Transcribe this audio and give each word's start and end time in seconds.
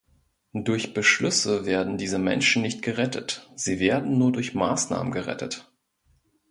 Durch 0.55 0.95
Beschlüsse 0.95 1.67
werden 1.67 1.95
diese 1.99 2.17
Menschen 2.17 2.63
nicht 2.63 2.81
gerettet, 2.81 3.47
sie 3.55 3.79
werden 3.79 4.17
nur 4.17 4.31
durch 4.31 4.55
Maßnahmen 4.55 5.11
gerettet. 5.11 5.71